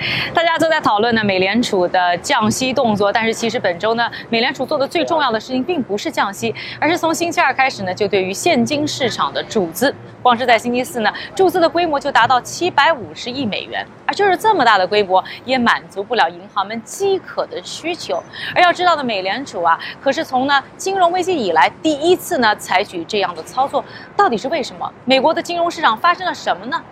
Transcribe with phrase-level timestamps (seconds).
[0.34, 9.94] 大家都在讨论呢，美联储的降息动作，但是其实本周呢，美联储做的最重要的事情并不是降息，而是从星期二开始呢，就对于现金市场的注资。
[10.22, 18.22] 光是在星期四呢，注资的规模就达到七百五十亿美元，而就是这么大的规模，也满足不了银行们饥渴的需求。
[18.54, 23.82] 而要知道呢，美联储啊，可是从呢金融危机以来第一次呢采取这样的操作，
[24.14, 24.92] 到底是为什么？
[25.06, 26.82] 美国的金融市场发生了什么呢？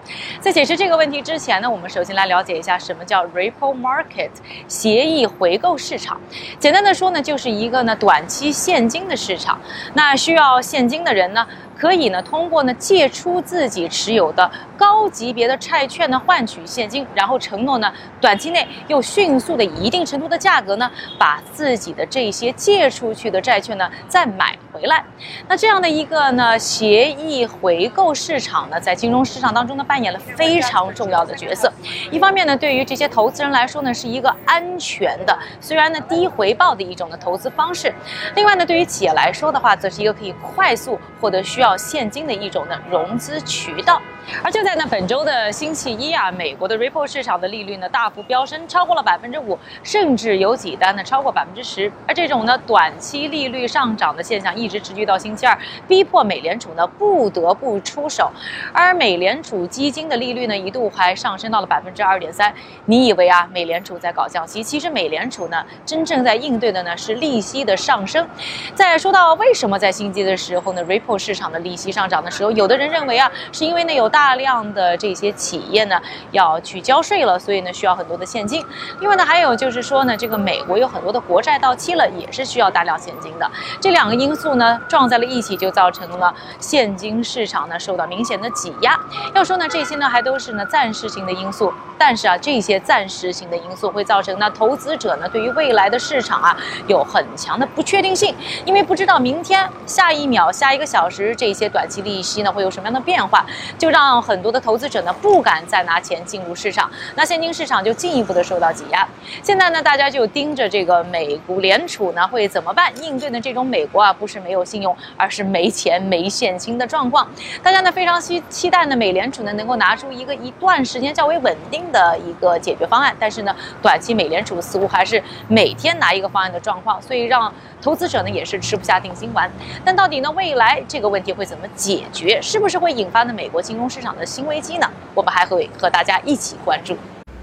[0.40, 4.28] 在解释这个问题之前呢，我们首先来了解一下什我们叫 repo market
[4.66, 6.20] 协议回购市场。
[6.58, 9.56] 简单的说呢，就是一个呢短期现金的市场。
[9.94, 11.46] 那需要现金的人呢？
[11.78, 25.04] 可以呢，通过呢借出自己持有的高级别的债券呢，换取现金，然后承诺呢短期内又迅速的以一定程度的价格呢，把自己的这些借出去的债券呢再买回来。
[25.46, 31.72] 那这样的一个呢协议回购市场呢，在金融市场当中呢扮演了非常重要的角色。
[32.10, 37.88] 一方面呢，对于这些投资人来说呢，是一个安全的，虽然呢低回报的一种的投资方式；
[38.34, 41.67] 另外呢，对于企业来说的话，则是一个可以快速获得需要。
[41.68, 44.00] 到现金的一种的融资渠道。
[44.42, 51.90] 而就在呢本周的星期一啊，美国的 repo 市场的利率呢大幅飙升，超过了百分之五，甚至有几单呢超过百分之十。
[52.06, 58.30] 而这种呢短期利率上涨的现象一直持续到星期二，逼迫美联储呢不得不出手。
[58.72, 62.52] 而美联储基金的利率呢一度还上升到了百分之二点三。
[62.84, 64.62] 你以为啊美联储在搞降息？
[64.62, 68.26] 其实美联储呢真正在应对的呢是利息的上升。
[68.74, 76.00] 在说到为什么在星期的时候呢 repo 市场的利息上涨的时候，有的人认为啊是因为呢有大量的这些企业呢
[76.30, 78.64] 要去交税了，所以呢需要很多的现金。
[79.00, 83.50] 另外呢还有就是说呢，这个美国有很多的国债到期了，也是需要大量现金的。
[83.80, 88.98] 这两个因素呢撞在了一起，就造成了现金市场呢受到明显的挤压。
[89.34, 103.46] 要说呢这些呢还都是呢暂时性的因素，但是啊这些暂时性的因素会造成呢投资者呢对于未来的市场啊有很强的不确定性，因为不知道明天、下一秒、下一个小时这一些短期利息呢会有什么样的变化，
[103.78, 104.18] 就让。
[104.28, 109.06] 很多的投资者呢不敢再拿钱进入市场，那现金市场就进一步的受到挤压。
[109.42, 112.92] 现在呢，大家就盯着这个美国联储呢会怎么办？
[113.02, 117.28] 应对的这种美国啊，不是没有信用，而是没钱没现金的状况。
[117.62, 129.50] 大家呢非常期期待呢美联储呢能够拿出一个一段时间较为稳定的一个解决方案，但是呢短期美联储似乎还是每天拿一个方案的状况，所以让投资者呢也是吃不下定心丸。
[129.84, 132.42] 但到底呢未来这个问题会怎么解决？
[132.42, 133.98] 是不是会引发呢美国金融市？
[133.98, 136.96] 场的新危机呢，我们还会和大家一起关注。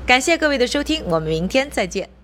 [0.05, 2.14] 感谢各位的收听，我们明天再见。